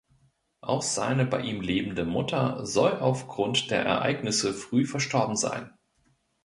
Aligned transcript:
Auch 0.61 0.81
seine 0.81 1.27
bei 1.27 1.41
ihm 1.41 1.61
lebende 1.61 2.05
Mutter 2.05 2.65
soll 2.65 2.93
auf 2.99 3.27
Grund 3.27 3.69
der 3.69 3.85
Ereignisse 3.85 4.51
früh 4.51 4.83
verstorben 4.87 5.35
sein. 5.35 5.75